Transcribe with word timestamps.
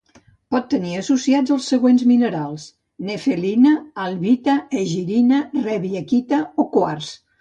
Pot 0.53 0.63
tenir 0.69 0.93
associats 1.01 1.53
els 1.55 1.67
següents 1.73 2.05
minerals: 2.11 2.65
nefelina, 3.09 3.75
albita, 4.07 4.57
egirina, 4.81 5.43
riebeckita 5.67 6.45
o 6.65 6.67
quars. 6.79 7.13